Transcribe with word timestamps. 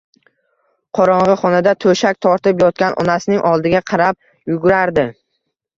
Qorong`i 0.99 1.35
xonada 1.41 1.75
to`shak 1.85 2.21
tortib 2.29 2.65
yotgan 2.67 2.99
onasining 3.05 3.45
oldiga 3.53 3.87
qarab 3.95 4.33
yuguradi 4.55 5.11